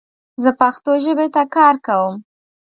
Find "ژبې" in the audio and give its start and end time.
1.03-1.27